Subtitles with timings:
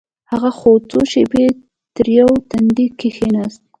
[0.31, 0.49] هغه
[0.89, 1.45] څو شېبې
[1.95, 3.61] تريو تندى کښېناست.